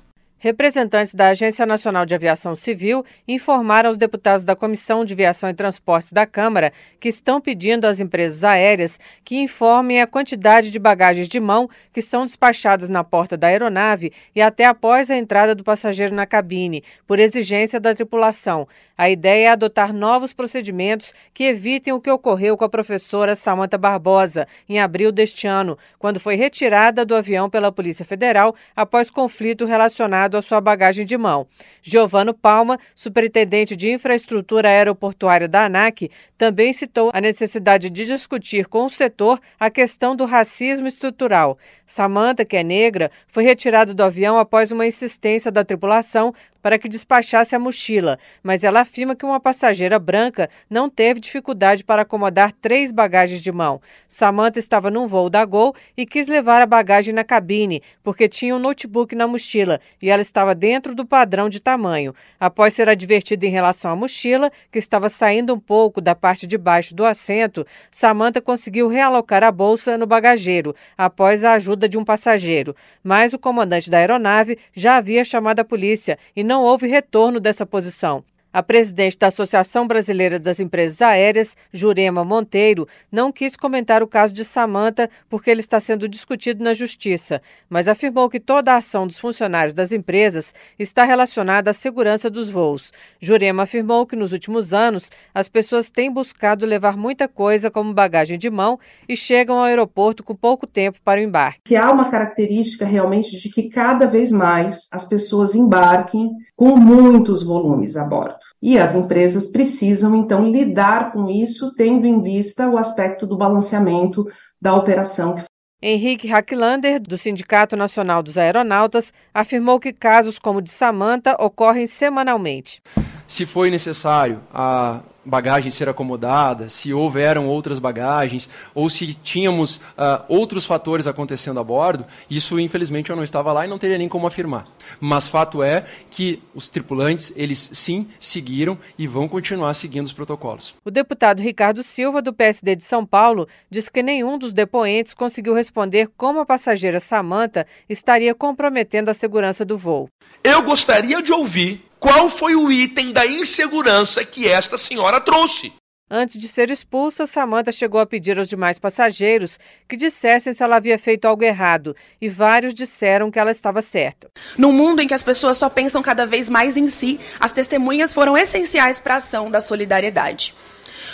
Representantes 0.43 1.15
da 1.15 1.29
Agência 1.29 1.65
Nacional 1.65 2.05
de 2.05 2.13
Aviação 2.13 2.53
Civil 2.53 3.05
informaram 3.25 3.87
aos 3.87 3.97
deputados 3.97 4.43
da 4.43 4.57
Comissão 4.57 5.05
de 5.05 5.15
Viação 5.15 5.49
e 5.49 5.53
Transportes 5.53 6.11
da 6.11 6.25
Câmara 6.25 6.73
que 6.99 7.07
estão 7.07 7.39
pedindo 7.39 7.85
às 7.85 8.01
empresas 8.01 8.43
aéreas 8.43 8.99
que 9.23 9.37
informem 9.37 10.01
a 10.01 10.05
quantidade 10.05 10.69
de 10.69 10.77
bagagens 10.77 11.29
de 11.29 11.39
mão 11.39 11.69
que 11.93 12.01
são 12.01 12.25
despachadas 12.25 12.89
na 12.89 13.05
porta 13.05 13.37
da 13.37 13.47
aeronave 13.47 14.11
e 14.35 14.41
até 14.41 14.65
após 14.65 15.09
a 15.09 15.15
entrada 15.15 15.55
do 15.55 15.63
passageiro 15.63 16.13
na 16.13 16.25
cabine, 16.25 16.83
por 17.07 17.19
exigência 17.19 17.79
da 17.79 17.95
tripulação. 17.95 18.67
A 18.97 19.09
ideia 19.09 19.47
é 19.47 19.51
adotar 19.51 19.93
novos 19.93 20.33
procedimentos 20.33 21.13
que 21.33 21.45
evitem 21.45 21.93
o 21.93 22.01
que 22.01 22.11
ocorreu 22.11 22.57
com 22.57 22.65
a 22.65 22.69
professora 22.69 23.33
Samanta 23.33 23.77
Barbosa 23.77 24.45
em 24.67 24.79
abril 24.79 25.09
deste 25.09 25.47
ano, 25.47 25.77
quando 25.97 26.19
foi 26.19 26.35
retirada 26.35 27.05
do 27.05 27.15
avião 27.15 27.49
pela 27.49 27.71
Polícia 27.71 28.05
Federal 28.05 28.53
após 28.75 29.09
conflito 29.09 29.65
relacionado 29.65 30.32
a 30.33 30.41
sua 30.41 30.59
bagagem 30.59 31.05
de 31.05 31.17
mão. 31.17 31.47
Giovano 31.81 32.33
Palma, 32.33 32.79
superintendente 32.95 33.75
de 33.75 33.91
infraestrutura 33.91 34.69
aeroportuária 34.69 35.47
da 35.47 35.65
ANAC, 35.65 36.09
também 36.37 36.73
citou 36.73 37.11
a 37.13 37.21
necessidade 37.21 37.89
de 37.89 38.05
discutir 38.05 38.67
com 38.67 38.85
o 38.85 38.89
setor 38.89 39.39
a 39.59 39.69
questão 39.69 40.15
do 40.15 40.25
racismo 40.25 40.87
estrutural. 40.87 41.57
Samanta, 41.85 42.45
que 42.45 42.57
é 42.57 42.63
negra, 42.63 43.11
foi 43.27 43.43
retirada 43.43 43.93
do 43.93 44.03
avião 44.03 44.37
após 44.37 44.71
uma 44.71 44.87
insistência 44.87 45.51
da 45.51 45.63
tripulação 45.63 46.33
para 46.63 46.79
que 46.79 46.87
despachasse 46.87 47.53
a 47.53 47.59
mochila, 47.59 48.17
mas 48.41 48.63
ela 48.63 48.79
afirma 48.79 49.17
que 49.17 49.25
uma 49.25 49.39
passageira 49.39 49.99
branca 49.99 50.49
não 50.69 50.89
teve 50.89 51.19
dificuldade 51.19 51.83
para 51.83 52.03
acomodar 52.03 52.53
três 52.53 52.89
bagagens 52.89 53.41
de 53.41 53.51
mão. 53.51 53.81
Samantha 54.07 54.59
estava 54.59 54.89
num 54.89 55.05
voo 55.05 55.29
da 55.29 55.43
Gol 55.43 55.75
e 55.97 56.05
quis 56.05 56.27
levar 56.27 56.61
a 56.61 56.65
bagagem 56.65 57.13
na 57.13 57.25
cabine, 57.25 57.83
porque 58.01 58.29
tinha 58.29 58.55
um 58.55 58.59
notebook 58.59 59.13
na 59.13 59.27
mochila 59.27 59.81
e 60.01 60.09
ela 60.09 60.21
estava 60.21 60.55
dentro 60.55 60.95
do 60.95 61.05
padrão 61.05 61.49
de 61.49 61.59
tamanho. 61.59 62.15
Após 62.39 62.73
ser 62.73 62.87
advertida 62.87 63.45
em 63.45 63.49
relação 63.49 63.91
à 63.91 63.95
mochila, 63.95 64.49
que 64.71 64.79
estava 64.79 65.09
saindo 65.09 65.53
um 65.53 65.59
pouco 65.59 65.99
da 65.99 66.15
parte 66.15 66.47
de 66.47 66.57
baixo 66.57 66.95
do 66.95 67.05
assento, 67.05 67.67
Samantha 67.91 68.39
conseguiu 68.39 68.87
realocar 68.87 69.43
a 69.43 69.51
bolsa 69.51 69.97
no 69.97 70.07
bagageiro, 70.07 70.73
após 70.97 71.43
a 71.43 71.53
ajuda 71.53 71.89
de 71.89 71.97
um 71.97 72.05
passageiro. 72.05 72.73
Mas 73.03 73.33
o 73.33 73.39
comandante 73.39 73.89
da 73.89 73.97
aeronave 73.97 74.57
já 74.73 74.95
havia 74.95 75.25
chamado 75.25 75.59
a 75.59 75.65
polícia 75.65 76.17
e 76.33 76.43
não 76.43 76.52
não 76.53 76.61
houve 76.61 76.85
retorno 76.85 77.39
dessa 77.39 77.65
posição. 77.65 78.23
A 78.53 78.61
presidente 78.61 79.17
da 79.17 79.27
Associação 79.27 79.87
Brasileira 79.87 80.37
das 80.37 80.59
Empresas 80.59 81.01
Aéreas, 81.01 81.57
Jurema 81.73 82.23
Monteiro, 82.23 82.87
não 83.11 83.31
quis 83.31 83.55
comentar 83.55 84.03
o 84.03 84.07
caso 84.07 84.31
de 84.31 84.45
Samanta 84.45 85.09
porque 85.27 85.49
ele 85.49 85.61
está 85.61 85.79
sendo 85.79 86.07
discutido 86.07 86.63
na 86.63 86.71
Justiça, 86.71 87.41
mas 87.67 87.87
afirmou 87.87 88.29
que 88.29 88.39
toda 88.39 88.71
a 88.71 88.77
ação 88.77 89.07
dos 89.07 89.17
funcionários 89.17 89.73
das 89.73 89.91
empresas 89.91 90.53
está 90.77 91.03
relacionada 91.03 91.71
à 91.71 91.73
segurança 91.73 92.29
dos 92.29 92.47
voos. 92.51 92.93
Jurema 93.19 93.63
afirmou 93.63 94.05
que 94.05 94.15
nos 94.15 94.31
últimos 94.31 94.71
anos 94.71 95.09
as 95.33 95.49
pessoas 95.49 95.89
têm 95.89 96.11
buscado 96.11 96.63
levar 96.63 96.95
muita 96.95 97.27
coisa 97.27 97.71
como 97.71 97.91
bagagem 97.91 98.37
de 98.37 98.51
mão 98.51 98.79
e 99.09 99.17
chegam 99.17 99.57
ao 99.57 99.63
aeroporto 99.63 100.23
com 100.23 100.35
pouco 100.35 100.67
tempo 100.67 100.99
para 101.03 101.19
o 101.19 101.23
embarque. 101.23 101.61
Que 101.65 101.75
há 101.75 101.91
uma 101.91 102.07
característica 102.11 102.85
realmente 102.85 103.35
de 103.35 103.49
que 103.49 103.67
cada 103.67 104.05
vez 104.05 104.31
mais 104.31 104.87
as 104.91 105.07
pessoas 105.07 105.55
embarquem 105.55 106.29
com 106.55 106.77
muitos 106.77 107.41
volumes 107.41 107.97
a 107.97 108.05
bordo. 108.05 108.42
E 108.65 108.79
as 108.79 108.95
empresas 108.95 109.45
precisam, 109.45 110.15
então, 110.15 110.49
lidar 110.49 111.11
com 111.11 111.29
isso, 111.29 111.75
tendo 111.75 112.07
em 112.07 112.21
vista 112.21 112.69
o 112.69 112.77
aspecto 112.77 113.27
do 113.27 113.35
balanceamento 113.35 114.25
da 114.61 114.73
operação. 114.73 115.35
Henrique 115.81 116.29
Hacklander, 116.29 117.01
do 117.01 117.17
Sindicato 117.17 117.75
Nacional 117.75 118.23
dos 118.23 118.37
Aeronautas, 118.37 119.11
afirmou 119.33 119.81
que 119.81 119.91
casos 119.91 120.39
como 120.39 120.59
o 120.59 120.61
de 120.61 120.71
Samanta 120.71 121.35
ocorrem 121.43 121.85
semanalmente. 121.85 122.81
se 123.27 123.45
foi 123.45 123.69
necessário 123.69 124.39
a 124.53 125.01
bagagem 125.25 125.71
ser 125.71 125.89
acomodada, 125.89 126.69
se 126.69 126.93
houveram 126.93 127.47
outras 127.47 127.79
bagagens, 127.79 128.49
ou 128.73 128.89
se 128.89 129.13
tínhamos 129.13 129.77
uh, 129.77 130.23
outros 130.27 130.65
fatores 130.65 131.07
acontecendo 131.07 131.59
a 131.59 131.63
bordo, 131.63 132.05
isso 132.29 132.59
infelizmente 132.59 133.09
eu 133.09 133.15
não 133.15 133.23
estava 133.23 133.51
lá 133.53 133.65
e 133.65 133.69
não 133.69 133.77
teria 133.77 133.97
nem 133.97 134.09
como 134.09 134.27
afirmar. 134.27 134.67
Mas 134.99 135.27
fato 135.27 135.63
é 135.63 135.85
que 136.09 136.41
os 136.53 136.69
tripulantes, 136.69 137.33
eles 137.35 137.71
sim 137.73 138.07
seguiram 138.19 138.77
e 138.97 139.07
vão 139.07 139.27
continuar 139.27 139.73
seguindo 139.73 140.05
os 140.05 140.13
protocolos. 140.13 140.75
O 140.83 140.91
deputado 140.91 141.41
Ricardo 141.41 141.83
Silva, 141.83 142.21
do 142.21 142.33
PSD 142.33 142.75
de 142.75 142.83
São 142.83 143.05
Paulo, 143.05 143.47
diz 143.69 143.89
que 143.89 144.03
nenhum 144.03 144.37
dos 144.37 144.53
depoentes 144.53 145.13
conseguiu 145.13 145.53
responder 145.53 146.09
como 146.17 146.39
a 146.39 146.45
passageira 146.45 146.99
Samanta 146.99 147.65
estaria 147.87 148.33
comprometendo 148.35 149.09
a 149.09 149.13
segurança 149.13 149.63
do 149.65 149.77
voo. 149.77 150.09
Eu 150.43 150.61
gostaria 150.63 151.21
de 151.21 151.31
ouvir 151.31 151.85
qual 152.03 152.29
foi 152.29 152.53
o 152.53 152.69
item 152.69 153.13
da 153.13 153.25
insegurança 153.25 154.25
que 154.25 154.45
esta 154.45 154.77
senhora 154.77 155.21
trouxe. 155.21 155.71
Antes 156.11 156.37
de 156.37 156.49
ser 156.49 156.69
expulsa, 156.69 157.25
Samantha 157.25 157.71
chegou 157.71 158.01
a 158.01 158.05
pedir 158.05 158.37
aos 158.37 158.49
demais 158.49 158.77
passageiros 158.77 159.57
que 159.87 159.95
dissessem 159.95 160.51
se 160.51 160.61
ela 160.61 160.75
havia 160.75 160.99
feito 160.99 161.25
algo 161.25 161.45
errado, 161.45 161.95
e 162.19 162.27
vários 162.27 162.73
disseram 162.73 163.31
que 163.31 163.39
ela 163.39 163.51
estava 163.51 163.81
certa. 163.81 164.29
No 164.57 164.73
mundo 164.73 165.01
em 165.01 165.07
que 165.07 165.13
as 165.13 165.23
pessoas 165.23 165.55
só 165.55 165.69
pensam 165.69 166.01
cada 166.01 166.25
vez 166.25 166.49
mais 166.49 166.75
em 166.75 166.89
si, 166.89 167.21
as 167.39 167.53
testemunhas 167.53 168.13
foram 168.13 168.37
essenciais 168.37 168.99
para 168.99 169.13
a 169.13 169.17
ação 169.17 169.49
da 169.49 169.61
solidariedade. 169.61 170.53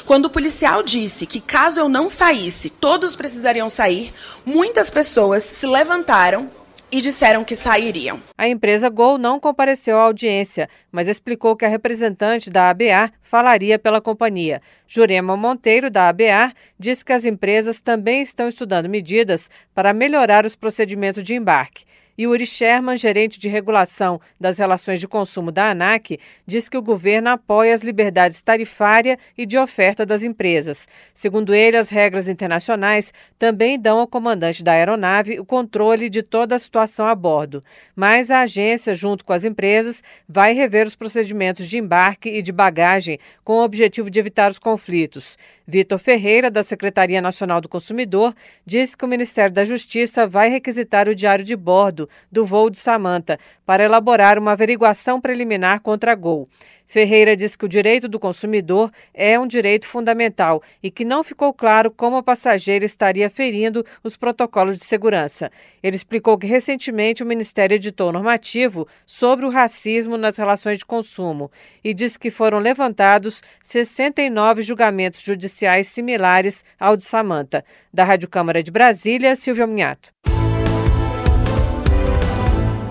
Quando 0.07 0.25
o 0.25 0.29
policial 0.29 0.81
disse 0.81 1.27
que 1.27 1.39
caso 1.39 1.79
eu 1.79 1.87
não 1.87 2.09
saísse, 2.09 2.71
todos 2.71 3.15
precisariam 3.15 3.69
sair, 3.69 4.11
muitas 4.43 4.89
pessoas 4.89 5.43
se 5.43 5.67
levantaram 5.67 6.49
e 6.91 7.01
disseram 7.01 7.43
que 7.43 7.55
sairiam. 7.55 8.21
A 8.37 8.47
empresa 8.47 8.89
Gol 8.89 9.17
não 9.17 9.39
compareceu 9.39 9.97
à 9.97 10.03
audiência, 10.03 10.69
mas 10.91 11.07
explicou 11.07 11.55
que 11.55 11.65
a 11.65 11.69
representante 11.69 12.49
da 12.49 12.69
ABA 12.69 13.11
falaria 13.21 13.77
pela 13.77 14.01
companhia. 14.01 14.61
Jurema 14.87 15.37
Monteiro, 15.37 15.89
da 15.89 16.09
ABA, 16.09 16.53
disse 16.77 17.05
que 17.05 17.13
as 17.13 17.25
empresas 17.25 17.79
também 17.79 18.21
estão 18.21 18.47
estudando 18.47 18.89
medidas 18.89 19.49
para 19.73 19.93
melhorar 19.93 20.45
os 20.45 20.55
procedimentos 20.55 21.23
de 21.23 21.35
embarque. 21.35 21.85
E 22.19 22.27
Uri 22.27 22.45
Sherman, 22.45 22.97
gerente 22.97 23.39
de 23.39 23.47
regulação 23.47 24.19
das 24.37 24.57
relações 24.57 24.99
de 24.99 25.07
consumo 25.07 25.53
da 25.53 25.69
ANAC, 25.69 26.19
diz 26.45 26.67
que 26.67 26.77
o 26.77 26.81
governo 26.81 27.29
apoia 27.29 27.73
as 27.73 27.81
liberdades 27.81 28.41
tarifária 28.41 29.17
e 29.37 29.45
de 29.45 29.57
oferta 29.57 30.05
das 30.05 30.21
empresas. 30.21 30.85
Segundo 31.13 31.55
ele, 31.55 31.77
as 31.77 31.89
regras 31.89 32.27
internacionais 32.27 33.13
também 33.37 33.79
dão 33.79 33.99
ao 33.99 34.05
comandante 34.05 34.65
da 34.65 34.73
aeronave 34.73 35.39
o 35.39 35.45
controle 35.45 36.09
de 36.09 36.21
toda 36.21 36.57
a 36.57 36.59
situação 36.59 37.05
a 37.05 37.15
bordo. 37.15 37.63
Mas 37.95 38.29
a 38.29 38.41
agência, 38.41 38.93
junto 38.93 39.23
com 39.23 39.31
as 39.31 39.45
empresas, 39.45 40.03
vai 40.27 40.51
rever 40.51 40.85
os 40.85 40.97
procedimentos 40.97 41.69
de 41.69 41.77
embarque 41.77 42.27
e 42.27 42.41
de 42.41 42.51
bagagem 42.51 43.17
com 43.45 43.59
o 43.59 43.63
objetivo 43.63 44.09
de 44.09 44.19
evitar 44.19 44.51
os 44.51 44.59
conflitos. 44.59 45.37
Vitor 45.71 45.99
Ferreira, 45.99 46.49
da 46.49 46.63
Secretaria 46.63 47.21
Nacional 47.21 47.61
do 47.61 47.69
Consumidor, 47.69 48.33
disse 48.65 48.97
que 48.97 49.05
o 49.05 49.07
Ministério 49.07 49.53
da 49.53 49.63
Justiça 49.63 50.25
vai 50.27 50.49
requisitar 50.49 51.07
o 51.07 51.13
diário 51.13 51.45
de 51.45 51.55
bordo 51.55 52.09
do 52.31 52.43
voo 52.43 52.71
de 52.71 52.79
Samanta 52.79 53.39
para 53.67 53.83
elaborar 53.83 54.39
uma 54.39 54.53
averiguação 54.53 55.21
preliminar 55.21 55.81
contra 55.81 56.11
a 56.11 56.15
Gol. 56.15 56.49
Ferreira 56.89 57.35
disse 57.35 57.55
que 57.55 57.65
o 57.65 57.69
direito 57.69 58.07
do 58.07 58.19
consumidor 58.19 58.89
é 59.13 59.39
um 59.39 59.45
direito 59.45 59.87
fundamental 59.87 60.59
e 60.81 60.89
que 60.89 61.05
não 61.05 61.23
ficou 61.23 61.53
claro 61.53 61.91
como 61.91 62.15
a 62.15 62.23
passageira 62.23 62.83
estaria 62.83 63.29
ferindo 63.29 63.85
os 64.03 64.17
protocolos 64.17 64.75
de 64.75 64.83
segurança. 64.83 65.51
Ele 65.83 65.95
explicou 65.95 66.35
que 66.35 66.47
recentemente 66.47 67.21
o 67.21 67.27
Ministério 67.27 67.75
editou 67.75 68.11
normativo 68.11 68.87
sobre 69.05 69.45
o 69.45 69.51
racismo 69.51 70.17
nas 70.17 70.35
relações 70.37 70.79
de 70.79 70.85
consumo 70.85 71.51
e 71.83 71.93
disse 71.93 72.17
que 72.17 72.31
foram 72.31 72.57
levantados 72.57 73.43
69 73.61 74.63
julgamentos 74.63 75.21
judiciais 75.21 75.87
similares 75.89 76.65
ao 76.79 76.97
de 76.97 77.05
Samanta. 77.05 77.63
Da 77.93 78.03
Rádio 78.03 78.27
Câmara 78.27 78.63
de 78.63 78.71
Brasília, 78.71 79.35
Silvia 79.35 79.67
Minhato. 79.67 80.11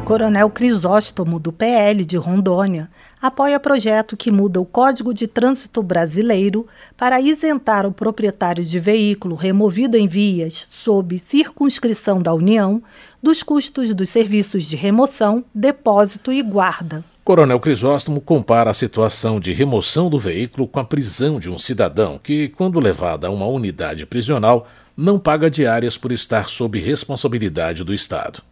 Coronel 0.09 0.49
Crisóstomo, 0.49 1.39
do 1.39 1.53
PL 1.53 2.03
de 2.03 2.17
Rondônia, 2.17 2.89
apoia 3.21 3.61
projeto 3.61 4.17
que 4.17 4.31
muda 4.31 4.59
o 4.59 4.65
Código 4.65 5.13
de 5.13 5.27
Trânsito 5.27 5.83
Brasileiro 5.83 6.67
para 6.97 7.21
isentar 7.21 7.85
o 7.85 7.93
proprietário 7.93 8.65
de 8.65 8.81
veículo 8.81 9.37
removido 9.37 9.99
em 9.99 10.09
vias 10.09 10.67
sob 10.71 11.19
circunscrição 11.19 12.23
da 12.23 12.33
União 12.33 12.83
dos 13.23 13.43
custos 13.43 13.93
dos 13.93 14.09
serviços 14.09 14.65
de 14.65 14.77
remoção, 14.77 15.45
depósito 15.55 16.33
e 16.33 16.41
guarda. 16.43 17.05
Coronel 17.23 17.61
Crisóstomo 17.61 18.23
compara 18.23 18.71
a 18.71 18.75
situação 18.75 19.39
de 19.39 19.53
remoção 19.53 20.09
do 20.09 20.19
veículo 20.19 20.67
com 20.67 20.81
a 20.81 20.85
prisão 20.85 21.39
de 21.39 21.51
um 21.51 21.59
cidadão 21.59 22.19
que, 22.19 22.49
quando 22.49 22.81
levado 22.81 23.27
a 23.27 23.31
uma 23.31 23.47
unidade 23.47 24.07
prisional, 24.07 24.67
não 24.97 25.19
paga 25.19 25.51
diárias 25.51 25.99
por 25.99 26.13
estar 26.13 26.49
sob 26.49 26.81
responsabilidade 26.81 27.85
do 27.85 27.93
Estado. 27.93 28.43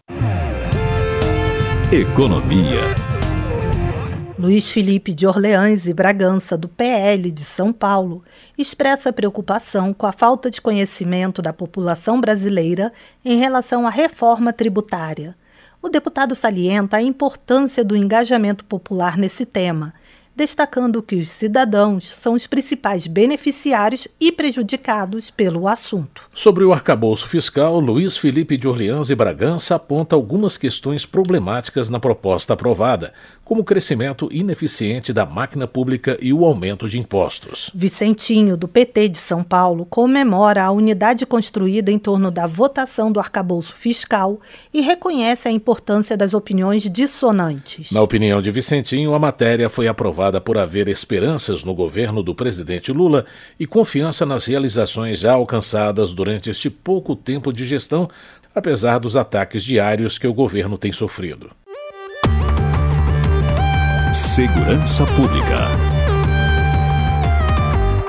Economia. 1.92 2.80
Luiz 4.36 4.68
Felipe 4.68 5.14
de 5.14 5.24
Orleans 5.24 5.86
e 5.86 5.94
Bragança, 5.94 6.58
do 6.58 6.66
PL 6.66 7.30
de 7.30 7.44
São 7.44 7.72
Paulo, 7.72 8.24
expressa 8.58 9.12
preocupação 9.12 9.94
com 9.94 10.04
a 10.04 10.10
falta 10.10 10.50
de 10.50 10.60
conhecimento 10.60 11.40
da 11.40 11.52
população 11.52 12.20
brasileira 12.20 12.92
em 13.24 13.38
relação 13.38 13.86
à 13.86 13.90
reforma 13.90 14.52
tributária. 14.52 15.36
O 15.80 15.88
deputado 15.88 16.34
salienta 16.34 16.96
a 16.96 17.02
importância 17.02 17.84
do 17.84 17.96
engajamento 17.96 18.64
popular 18.64 19.16
nesse 19.16 19.46
tema 19.46 19.94
destacando 20.36 21.02
que 21.02 21.16
os 21.16 21.30
cidadãos 21.30 22.06
são 22.08 22.34
os 22.34 22.46
principais 22.46 23.06
beneficiários 23.06 24.06
e 24.20 24.30
prejudicados 24.30 25.30
pelo 25.30 25.66
assunto. 25.66 26.28
Sobre 26.34 26.62
o 26.62 26.72
arcabouço 26.74 27.26
fiscal, 27.26 27.80
Luiz 27.80 28.18
Felipe 28.18 28.58
de 28.58 28.68
Orleans 28.68 29.08
e 29.08 29.14
Bragança 29.14 29.74
aponta 29.74 30.14
algumas 30.14 30.58
questões 30.58 31.06
problemáticas 31.06 31.88
na 31.88 31.98
proposta 31.98 32.52
aprovada, 32.52 33.14
como 33.46 33.60
o 33.60 33.64
crescimento 33.64 34.28
ineficiente 34.32 35.12
da 35.12 35.24
máquina 35.24 35.68
pública 35.68 36.18
e 36.20 36.32
o 36.32 36.44
aumento 36.44 36.88
de 36.88 36.98
impostos. 36.98 37.70
Vicentinho, 37.72 38.56
do 38.56 38.66
PT 38.66 39.08
de 39.08 39.18
São 39.18 39.44
Paulo, 39.44 39.86
comemora 39.86 40.64
a 40.64 40.72
unidade 40.72 41.24
construída 41.24 41.92
em 41.92 41.98
torno 41.98 42.32
da 42.32 42.44
votação 42.44 43.12
do 43.12 43.20
arcabouço 43.20 43.76
fiscal 43.76 44.40
e 44.74 44.80
reconhece 44.80 45.46
a 45.46 45.52
importância 45.52 46.16
das 46.16 46.34
opiniões 46.34 46.90
dissonantes. 46.90 47.92
Na 47.92 48.02
opinião 48.02 48.42
de 48.42 48.50
Vicentinho, 48.50 49.14
a 49.14 49.18
matéria 49.18 49.68
foi 49.68 49.86
aprovada 49.86 50.40
por 50.40 50.58
haver 50.58 50.88
esperanças 50.88 51.62
no 51.62 51.72
governo 51.72 52.24
do 52.24 52.34
presidente 52.34 52.90
Lula 52.90 53.24
e 53.60 53.64
confiança 53.64 54.26
nas 54.26 54.44
realizações 54.46 55.20
já 55.20 55.34
alcançadas 55.34 56.12
durante 56.12 56.50
este 56.50 56.68
pouco 56.68 57.14
tempo 57.14 57.52
de 57.52 57.64
gestão, 57.64 58.08
apesar 58.52 58.98
dos 58.98 59.16
ataques 59.16 59.62
diários 59.62 60.18
que 60.18 60.26
o 60.26 60.34
governo 60.34 60.76
tem 60.76 60.92
sofrido. 60.92 61.48
Segurança 64.16 65.04
Pública. 65.14 65.66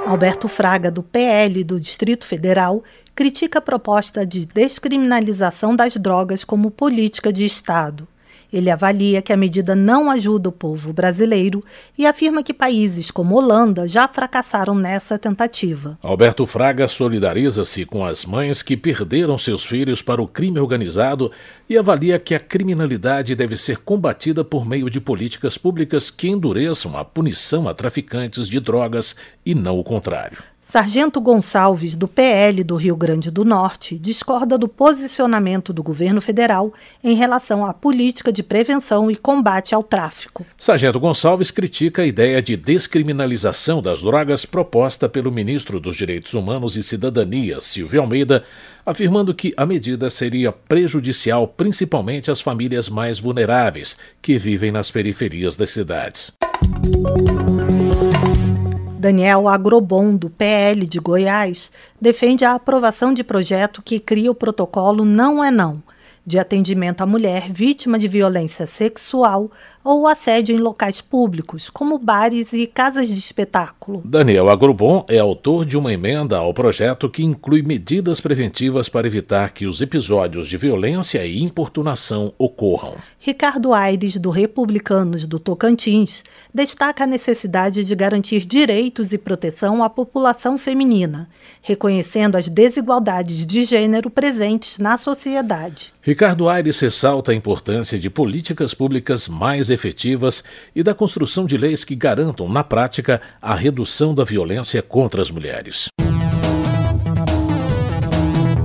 Alberto 0.07 0.47
Fraga, 0.47 0.89
do 0.89 1.03
PL 1.03 1.65
do 1.65 1.77
Distrito 1.77 2.25
Federal, 2.25 2.81
critica 3.13 3.59
a 3.59 3.61
proposta 3.61 4.25
de 4.25 4.45
descriminalização 4.45 5.75
das 5.75 5.97
drogas 5.97 6.45
como 6.45 6.71
política 6.71 7.33
de 7.33 7.43
Estado. 7.43 8.07
Ele 8.51 8.69
avalia 8.69 9.21
que 9.21 9.33
a 9.33 9.37
medida 9.37 9.75
não 9.75 10.09
ajuda 10.09 10.49
o 10.49 10.51
povo 10.51 10.93
brasileiro 10.93 11.63
e 11.97 12.05
afirma 12.05 12.43
que 12.43 12.53
países 12.53 13.11
como 13.11 13.35
Holanda 13.35 13.87
já 13.87 14.07
fracassaram 14.07 14.73
nessa 14.73 15.19
tentativa. 15.19 15.97
Alberto 16.01 16.45
Fraga 16.45 16.87
solidariza-se 16.87 17.85
com 17.85 18.05
as 18.05 18.25
mães 18.25 18.61
que 18.61 18.77
perderam 18.77 19.37
seus 19.37 19.65
filhos 19.65 20.01
para 20.01 20.21
o 20.21 20.27
crime 20.27 20.59
organizado 20.59 21.31
e 21.69 21.77
avalia 21.77 22.17
que 22.19 22.33
a 22.33 22.39
criminalidade 22.39 23.35
deve 23.35 23.57
ser 23.57 23.77
combatida 23.77 24.43
por 24.43 24.65
meio 24.65 24.89
de 24.89 25.01
políticas 25.01 25.57
públicas 25.57 26.09
que 26.09 26.27
endureçam 26.29 26.97
a 26.97 27.03
punição 27.03 27.67
a 27.67 27.73
traficantes 27.73 28.47
de 28.47 28.59
drogas 28.59 29.15
e 29.45 29.53
não 29.53 29.77
o 29.77 29.83
contrário. 29.83 30.37
Sargento 30.69 31.21
Gonçalves, 31.21 31.95
do 31.95 32.09
PL 32.09 32.61
do 32.61 32.75
Rio 32.75 32.93
Grande 32.97 33.31
do 33.31 33.45
Norte, 33.45 33.97
discorda 33.97 34.57
do 34.57 34.67
posicionamento 34.67 35.71
do 35.71 35.81
governo 35.81 36.19
federal 36.19 36.73
em 37.01 37.15
relação 37.15 37.65
à 37.65 37.73
política 37.73 38.33
de 38.33 38.43
prevenção 38.43 39.09
e 39.09 39.15
combate 39.15 39.73
ao 39.73 39.81
tráfico. 39.81 40.45
Sargento 40.57 40.99
Gonçalves 40.99 41.51
critica 41.51 42.01
a 42.01 42.05
ideia 42.05 42.41
de 42.41 42.57
descriminalização 42.57 43.81
das 43.81 44.01
drogas 44.01 44.45
proposta 44.45 45.07
pelo 45.07 45.31
ministro 45.31 45.79
dos 45.79 45.95
Direitos 45.95 46.33
Humanos 46.33 46.75
e 46.75 46.83
Cidadania, 46.83 47.61
Silvio 47.61 48.01
Almeida, 48.01 48.43
afirmando 48.85 49.33
que 49.33 49.53
a 49.55 49.65
medida 49.65 50.09
seria 50.09 50.51
prejudicial 50.51 51.47
principalmente 51.47 52.29
às 52.29 52.41
famílias 52.41 52.89
mais 52.89 53.21
vulneráveis 53.21 53.95
que 54.21 54.37
vivem 54.37 54.69
nas 54.69 54.91
periferias 54.91 55.55
das 55.55 55.69
cidades. 55.69 56.33
Daniel 58.97 59.47
Agrobon, 59.47 60.15
do 60.15 60.27
PL 60.27 60.87
de 60.87 60.99
Goiás, 60.99 61.71
defende 62.01 62.43
a 62.43 62.55
aprovação 62.55 63.13
de 63.13 63.23
projeto 63.23 63.83
que 63.83 63.99
cria 63.99 64.31
o 64.31 64.35
protocolo 64.35 65.05
Não 65.05 65.43
é 65.43 65.51
Não. 65.51 65.83
de 66.25 66.39
atendimento 66.39 67.01
à 67.01 67.05
mulher 67.05 67.51
vítima 67.51 67.99
de 67.99 68.07
violência 68.07 68.65
sexual 68.65 69.51
ou 69.87 70.05
assédio 70.05 70.53
em 70.53 70.59
locais 70.59 70.99
públicos, 70.99 71.69
como 71.69 71.97
bares 71.97 72.51
e 72.51 72.67
casas 72.67 73.07
de 73.07 73.17
espetáculo. 73.17 74.01
Daniel 74.03 74.49
Agrobon 74.49 75.05
é 75.07 75.17
autor 75.17 75.65
de 75.65 75.77
uma 75.77 75.93
emenda 75.93 76.37
ao 76.37 76.53
projeto 76.53 77.09
que 77.09 77.23
inclui 77.23 77.61
medidas 77.61 78.19
preventivas 78.19 78.89
para 78.89 79.07
evitar 79.07 79.53
que 79.53 79.65
os 79.65 79.79
episódios 79.79 80.49
de 80.49 80.57
violência 80.57 81.25
e 81.25 81.41
importunação 81.41 82.33
ocorram. 82.37 82.95
Ricardo 83.17 83.73
Aires, 83.73 84.17
do 84.17 84.29
Republicanos 84.29 85.25
do 85.25 85.39
Tocantins, 85.39 86.21
destaca 86.53 87.05
a 87.05 87.07
necessidade 87.07 87.85
de 87.85 87.95
garantir 87.95 88.45
direitos 88.45 89.13
e 89.13 89.17
proteção 89.17 89.81
à 89.81 89.89
população 89.89 90.57
feminina, 90.57 91.29
reconhecendo 91.61 92.35
as 92.35 92.49
desigualdades 92.49 93.45
de 93.45 93.63
gênero 93.63 94.09
presentes 94.09 94.79
na 94.79 94.97
sociedade. 94.97 95.93
Ricardo 96.01 96.47
Aires 96.47 96.79
ressalta 96.79 97.31
a 97.31 97.35
importância 97.35 97.97
de 97.97 98.09
políticas 98.09 98.73
públicas 98.73 99.27
mais 99.27 99.69
efetivas 99.77 100.43
e 100.75 100.81
da 100.81 100.93
construção 100.93 101.45
de 101.45 101.55
leis 101.55 101.85
que 101.85 101.95
garantam, 101.95 102.49
na 102.49 102.63
prática, 102.63 103.21
a 103.39 103.53
redução 103.53 104.13
da 104.13 104.23
violência 104.23 104.81
contra 104.81 105.21
as 105.21 105.29
mulheres. 105.29 105.87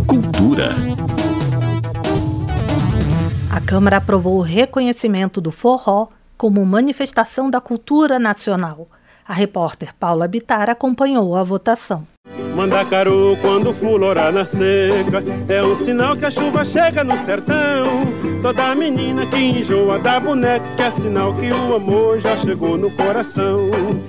Cultura. 0.06 0.70
A 3.50 3.60
Câmara 3.60 3.98
aprovou 3.98 4.38
o 4.38 4.42
reconhecimento 4.42 5.40
do 5.40 5.50
forró 5.50 6.08
como 6.36 6.64
manifestação 6.66 7.50
da 7.50 7.60
cultura 7.60 8.18
nacional. 8.18 8.88
A 9.26 9.32
repórter 9.32 9.94
Paula 9.94 10.26
Bitar 10.26 10.68
acompanhou 10.68 11.36
a 11.36 11.44
votação. 11.44 12.11
Mandacaru 12.54 13.36
quando 13.40 13.72
fulorar 13.72 14.32
na 14.32 14.44
seca 14.44 15.22
É 15.48 15.62
um 15.62 15.76
sinal 15.76 16.16
que 16.16 16.26
a 16.26 16.30
chuva 16.30 16.64
chega 16.64 17.02
no 17.02 17.16
sertão 17.18 18.12
Toda 18.42 18.74
menina 18.74 19.24
que 19.26 19.36
enjoa 19.36 19.98
da 20.00 20.18
boneca 20.18 20.66
é 20.76 20.90
sinal 20.90 21.32
que 21.34 21.50
o 21.52 21.76
amor 21.76 22.20
já 22.20 22.36
chegou 22.36 22.76
no 22.76 22.90
coração 22.90 23.56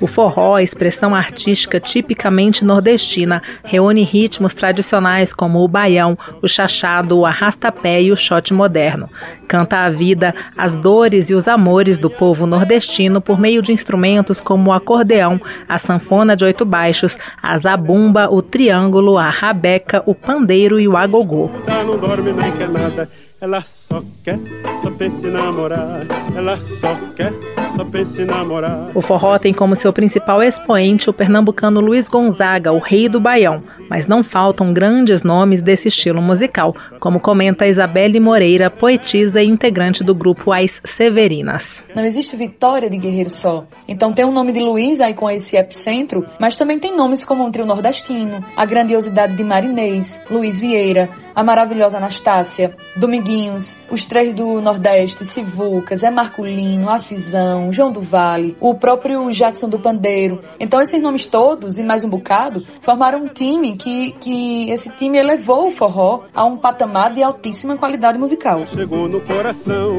O 0.01 0.07
forró, 0.07 0.57
expressão 0.59 1.13
artística 1.13 1.79
tipicamente 1.79 2.65
nordestina, 2.65 3.41
reúne 3.63 4.03
ritmos 4.03 4.53
tradicionais 4.53 5.33
como 5.33 5.63
o 5.63 5.67
baião, 5.67 6.17
o 6.41 6.47
chachado, 6.47 7.19
o 7.19 7.25
arrastapé 7.25 8.01
e 8.01 8.11
o 8.11 8.17
shot 8.17 8.53
moderno. 8.53 9.07
Canta 9.47 9.85
a 9.85 9.89
vida, 9.89 10.33
as 10.57 10.75
dores 10.75 11.29
e 11.29 11.35
os 11.35 11.47
amores 11.47 11.99
do 11.99 12.09
povo 12.09 12.47
nordestino 12.47 13.21
por 13.21 13.39
meio 13.39 13.61
de 13.61 13.71
instrumentos 13.71 14.39
como 14.39 14.71
o 14.71 14.73
acordeão, 14.73 15.39
a 15.69 15.77
sanfona 15.77 16.35
de 16.35 16.43
oito 16.43 16.65
baixos, 16.65 17.17
a 17.41 17.55
zabumba, 17.57 18.12
o 18.29 18.41
triângulo, 18.41 19.17
a 19.17 19.29
rabeca, 19.29 20.03
o 20.05 20.13
pandeiro 20.13 20.79
e 20.79 20.87
o 20.87 20.95
agogô. 20.97 21.49
Não 21.85 21.97
dorme 21.97 22.31
nem 22.31 22.51
quer 22.51 22.69
nada, 22.69 23.09
ela 23.43 23.61
só 23.61 24.01
quer, 24.23 24.39
só 24.81 24.89
pensa 24.89 25.27
em 25.27 25.31
namorar, 25.31 25.97
ela 26.33 26.57
só 26.61 26.95
quer 27.13 27.33
só 27.75 27.83
pensa 27.83 28.21
em 28.21 28.25
namorar. 28.25 28.85
O 28.95 29.01
forró 29.01 29.37
tem 29.37 29.53
como 29.53 29.75
seu 29.75 29.91
principal 29.91 30.41
expoente 30.41 31.09
o 31.09 31.13
pernambucano 31.13 31.81
Luiz 31.81 32.07
Gonzaga, 32.07 32.71
o 32.71 32.77
rei 32.79 33.09
do 33.09 33.19
baião, 33.19 33.61
mas 33.89 34.07
não 34.07 34.23
faltam 34.23 34.71
grandes 34.71 35.23
nomes 35.23 35.61
desse 35.61 35.89
estilo 35.89 36.21
musical, 36.21 36.73
como 37.01 37.19
comenta 37.19 37.67
Isabelle 37.67 38.19
Moreira, 38.19 38.69
poetisa 38.69 39.41
e 39.41 39.47
integrante 39.47 40.03
do 40.03 40.15
grupo 40.15 40.53
As 40.53 40.81
Severinas. 40.85 41.83
Não 41.93 42.05
existe 42.05 42.37
vitória 42.37 42.89
de 42.89 42.97
guerreiro 42.97 43.29
só. 43.29 43.65
Então 43.87 44.13
tem 44.13 44.23
o 44.23 44.31
nome 44.31 44.53
de 44.53 44.59
Luiz 44.59 45.01
aí 45.01 45.13
com 45.13 45.29
esse 45.29 45.57
epicentro, 45.57 46.25
mas 46.39 46.55
também 46.55 46.79
tem 46.79 46.95
nomes 46.95 47.25
como 47.25 47.45
o 47.45 47.51
trio 47.51 47.65
nordestino, 47.65 48.41
a 48.55 48.65
grandiosidade 48.65 49.35
de 49.35 49.43
Marinês, 49.43 50.21
Luiz 50.29 50.59
Vieira, 50.59 51.09
a 51.35 51.43
maravilhosa 51.43 51.97
Anastácia, 51.97 52.75
Dominguinhos, 52.95 53.75
os 53.89 54.03
três 54.03 54.33
do 54.33 54.61
Nordeste, 54.61 55.23
Sivuca, 55.23 55.95
Zé 55.95 56.09
Marculino, 56.09 56.89
Acisão, 56.89 57.71
João 57.71 57.91
do 57.91 58.01
Vale, 58.01 58.55
o 58.59 58.75
próprio 58.75 59.29
Jackson 59.31 59.69
do 59.69 59.79
Pandeiro. 59.79 60.41
Então 60.59 60.81
esses 60.81 61.01
nomes 61.01 61.25
todos 61.25 61.77
e 61.77 61.83
mais 61.83 62.03
um 62.03 62.09
bocado 62.09 62.61
formaram 62.81 63.23
um 63.23 63.27
time 63.27 63.75
que, 63.75 64.11
que 64.13 64.69
esse 64.71 64.89
time 64.89 65.17
elevou 65.17 65.67
o 65.67 65.71
forró 65.71 66.23
a 66.33 66.45
um 66.45 66.57
patamar 66.57 67.13
de 67.13 67.23
altíssima 67.23 67.77
qualidade 67.77 68.17
musical. 68.17 68.65
Chegou 68.67 69.07
no 69.07 69.21
coração, 69.21 69.89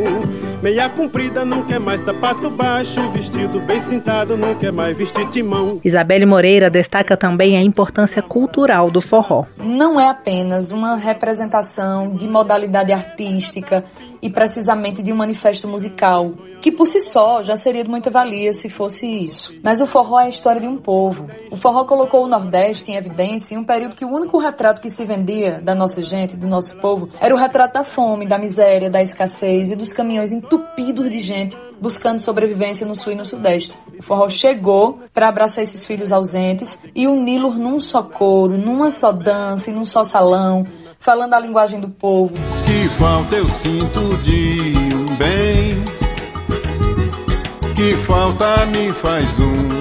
meia 0.65 0.89
comprida, 0.89 1.45
não 1.45 1.63
quer 1.63 1.79
mais 1.79 2.01
sapato 2.01 2.49
baixo, 2.49 2.99
vestido 3.11 3.61
bem 3.67 3.79
cintado, 3.83 4.35
não 4.35 4.55
quer 4.55 4.73
mais 4.73 4.97
vestir 4.97 5.29
timão. 5.29 5.79
Isabelle 5.85 6.25
Moreira 6.25 6.71
destaca 6.71 7.19
também 7.19 7.55
a 7.59 7.61
importância 7.61 8.23
cultural 8.23 8.91
do 8.91 9.03
forró. 9.03 9.45
Não 9.59 10.01
é 10.01 10.09
apenas 10.09 10.71
uma 10.71 10.97
representação 10.97 12.15
de 12.15 12.27
modalidade 12.27 12.95
artística 12.95 13.85
e 14.25 14.31
precisamente 14.31 15.03
de 15.03 15.13
um 15.13 15.17
manifesto 15.17 15.69
musical, 15.69 16.31
que 16.63 16.73
por 16.73 16.87
si 16.87 16.99
só 16.99 17.43
já 17.43 17.57
seria 17.57 17.85
de 17.85 17.91
muita 17.91 18.11
valia 18.11 18.55
se 18.55 18.71
fosse 18.71 19.07
isso. 19.07 19.53
Mas 19.63 19.83
o 19.83 19.87
forró 19.87 20.19
é 20.19 20.25
a 20.25 20.29
história 20.31 20.63
de 20.63 20.67
um 20.67 20.79
povo. 20.79 21.29
O 21.51 21.57
forró 21.57 21.85
colocou 21.85 22.25
o 22.25 22.27
Nordeste 22.27 22.91
em 22.91 22.97
evidência 22.97 23.55
em 23.55 23.59
um 23.59 23.65
período 23.65 23.95
que 23.95 24.05
o 24.05 24.09
único 24.09 24.39
retrato 24.39 24.81
que 24.81 24.89
se 24.89 25.05
vendia 25.05 25.61
da 25.61 25.75
nossa 25.75 26.03
gente, 26.03 26.39
do 26.39 26.47
nosso 26.47 26.75
povo, 26.79 27.11
era 27.21 27.35
o 27.35 27.39
retrato 27.39 27.75
da 27.75 27.85
fome, 27.85 28.27
da 28.27 28.39
miséria, 28.39 28.89
da 28.89 29.03
escassez 29.03 29.71
e 29.71 29.77
dos 29.77 29.93
caminhões 29.93 30.33
entupidos 30.33 31.11
de 31.11 31.21
gente 31.21 31.59
buscando 31.79 32.19
sobrevivência 32.19 32.87
no 32.87 32.95
Sul 32.95 33.13
e 33.13 33.17
no 33.17 33.27
Sudeste. 33.27 33.77
O 33.99 34.03
forró 34.03 34.27
chegou 34.31 35.01
para 35.13 35.29
abraçar 35.29 35.63
esses 35.63 35.85
filhos 35.85 36.13
ausentes 36.13 36.79
e 36.95 37.07
uni-los 37.07 37.59
num 37.59 37.79
só 37.79 38.03
coro, 38.03 38.57
numa 38.57 38.89
só 38.89 39.13
dança 39.13 39.69
e 39.69 39.73
num 39.75 39.85
só 39.85 40.03
salão, 40.03 40.65
falando 41.05 41.35
a 41.35 41.39
linguagem 41.39 41.79
do 41.79 41.89
povo. 41.89 42.33
Que 42.65 42.89
falta 42.99 43.37
eu 43.37 43.47
sinto 43.47 44.17
de 44.23 44.75
um 44.95 45.05
bem, 45.17 45.85
que 47.77 47.95
falta 48.07 48.65
me 48.67 48.91
faz 48.93 49.39
um 49.39 49.74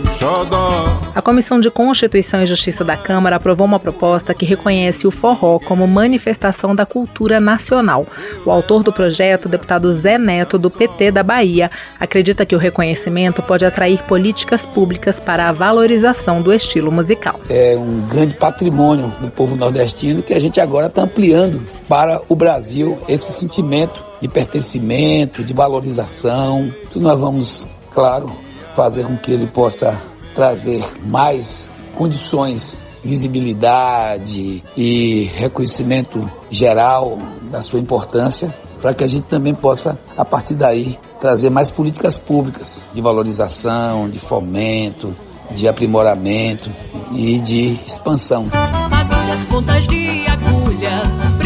a 1.13 1.21
Comissão 1.21 1.59
de 1.59 1.69
Constituição 1.69 2.41
e 2.41 2.45
Justiça 2.45 2.81
da 2.81 2.95
Câmara 2.95 3.35
aprovou 3.35 3.67
uma 3.67 3.77
proposta 3.77 4.33
que 4.33 4.45
reconhece 4.45 5.05
o 5.05 5.11
forró 5.11 5.59
como 5.59 5.85
manifestação 5.85 6.73
da 6.73 6.85
cultura 6.85 7.41
nacional. 7.41 8.05
O 8.45 8.49
autor 8.49 8.83
do 8.83 8.93
projeto, 8.93 9.47
o 9.47 9.49
deputado 9.49 9.91
Zé 9.91 10.17
Neto, 10.17 10.57
do 10.57 10.71
PT 10.71 11.11
da 11.11 11.23
Bahia, 11.23 11.69
acredita 11.99 12.45
que 12.45 12.55
o 12.55 12.57
reconhecimento 12.57 13.41
pode 13.41 13.65
atrair 13.65 14.01
políticas 14.03 14.65
públicas 14.65 15.19
para 15.19 15.49
a 15.49 15.51
valorização 15.51 16.41
do 16.41 16.53
estilo 16.53 16.89
musical. 16.89 17.41
É 17.49 17.75
um 17.77 18.07
grande 18.07 18.35
patrimônio 18.35 19.13
do 19.19 19.29
povo 19.29 19.57
nordestino 19.57 20.23
que 20.23 20.33
a 20.33 20.39
gente 20.39 20.61
agora 20.61 20.87
está 20.87 21.01
ampliando 21.01 21.61
para 21.89 22.21
o 22.29 22.35
Brasil 22.35 22.97
esse 23.09 23.33
sentimento 23.33 24.01
de 24.21 24.29
pertencimento, 24.29 25.43
de 25.43 25.53
valorização. 25.53 26.73
Isso 26.89 27.01
nós 27.01 27.19
vamos, 27.19 27.69
claro, 27.93 28.31
fazer 28.73 29.05
com 29.05 29.17
que 29.17 29.29
ele 29.29 29.47
possa 29.47 30.12
trazer 30.33 30.83
mais 31.05 31.71
condições, 31.95 32.75
visibilidade 33.03 34.63
e 34.75 35.25
reconhecimento 35.35 36.29
geral 36.49 37.17
da 37.51 37.61
sua 37.61 37.79
importância, 37.79 38.53
para 38.81 38.93
que 38.93 39.03
a 39.03 39.07
gente 39.07 39.25
também 39.27 39.53
possa, 39.53 39.97
a 40.17 40.25
partir 40.25 40.55
daí, 40.55 40.97
trazer 41.19 41.49
mais 41.49 41.71
políticas 41.71 42.17
públicas 42.17 42.81
de 42.93 43.01
valorização, 43.01 44.09
de 44.09 44.19
fomento, 44.19 45.15
de 45.51 45.67
aprimoramento 45.67 46.69
e 47.11 47.39
de 47.39 47.79
expansão. 47.85 48.47
Agulhas, 48.51 49.45
pontas 49.45 49.87
de 49.87 50.25
agulhas, 50.27 51.42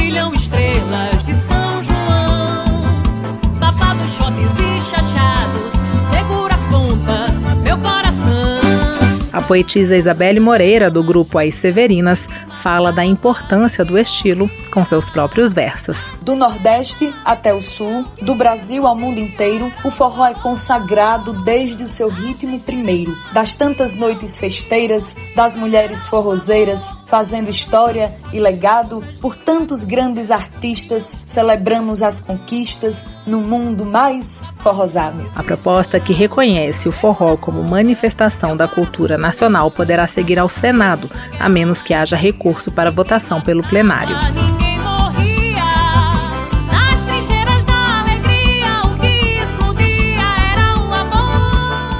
poetisa 9.48 9.96
Isabelle 9.96 10.42
Moreira, 10.42 10.92
do 10.92 11.02
grupo 11.02 11.40
As 11.40 11.54
Severinas, 11.54 12.28
fala 12.62 12.92
da 12.92 13.06
importância 13.06 13.86
do 13.86 13.98
estilo 13.98 14.50
com 14.72 14.84
seus 14.84 15.10
próprios 15.10 15.54
versos. 15.54 16.12
Do 16.22 16.36
Nordeste 16.36 17.14
até 17.24 17.54
o 17.54 17.62
Sul, 17.62 18.04
do 18.22 18.36
Brasil 18.36 18.86
ao 18.86 18.96
mundo 18.96 19.20
inteiro, 19.20 19.72
o 19.86 19.90
forró 19.90 20.26
é 20.26 20.34
consagrado 20.34 21.32
desde 21.44 21.84
o 21.84 21.88
seu 21.88 22.10
ritmo 22.10 22.60
primeiro. 22.60 23.16
Das 23.32 23.56
tantas 23.56 23.96
noites 23.96 24.38
festeiras, 24.38 25.16
das 25.34 25.56
mulheres 25.56 26.06
forrozeiras, 26.06 26.94
fazendo 27.06 27.50
história 27.50 28.14
e 28.34 28.40
legado, 28.40 29.02
por 29.22 29.36
tantos 29.36 29.86
grandes 29.86 30.30
artistas, 30.30 31.18
celebramos 31.26 32.04
as 32.04 32.20
conquistas 32.20 33.06
no 33.28 33.42
mundo 33.42 33.86
mais 33.86 34.48
forrosado. 34.60 35.24
A 35.36 35.44
proposta 35.44 36.00
que 36.00 36.13
reconhece 36.13 36.88
o 36.88 36.92
forró 36.92 37.38
como 37.38 37.63
manifestação 37.63 38.58
da 38.58 38.68
cultura 38.68 39.18
nacional 39.18 39.58
Nacional 39.58 39.70
poderá 39.70 40.08
seguir 40.08 40.40
ao 40.40 40.50
Senado, 40.50 41.10
a 41.40 41.48
menos 41.48 41.82
que 41.82 41.94
haja 41.94 42.16
recurso 42.16 42.72
para 42.72 42.90
votação 42.90 43.42
pelo 43.42 43.62
plenário. 43.62 44.16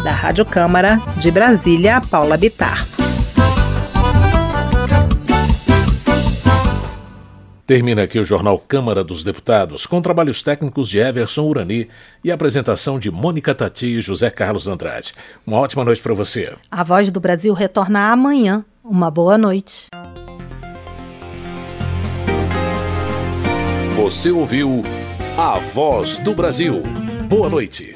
Da 0.04 0.12
Rádio 0.12 0.46
Câmara, 0.46 1.00
de 1.18 1.30
Brasília, 1.30 2.02
Paula 2.10 2.38
Bitar. 2.38 2.97
Termina 7.68 8.04
aqui 8.04 8.18
o 8.18 8.24
Jornal 8.24 8.58
Câmara 8.58 9.04
dos 9.04 9.26
Deputados, 9.26 9.86
com 9.86 10.02
trabalhos 10.02 10.42
técnicos 10.42 10.88
de 10.88 11.00
Everson 11.00 11.42
Urani 11.42 11.90
e 12.24 12.32
apresentação 12.32 12.98
de 12.98 13.12
Mônica 13.12 13.54
Tati 13.54 13.88
e 13.88 14.02
José 14.02 14.30
Carlos 14.30 14.70
Andrade. 14.70 15.12
Uma 15.46 15.58
ótima 15.58 15.84
noite 15.84 16.02
para 16.02 16.14
você. 16.14 16.56
A 16.72 16.82
Voz 16.82 17.12
do 17.12 17.20
Brasil 17.20 17.54
retorna 17.54 18.10
amanhã. 18.10 18.64
Uma 18.82 19.12
boa 19.12 19.38
noite. 19.38 19.88
Você 23.98 24.32
ouviu 24.32 24.84
A 25.38 25.60
Voz 25.60 26.20
do 26.20 26.34
Brasil. 26.34 26.82
Boa 27.28 27.50
noite. 27.50 27.94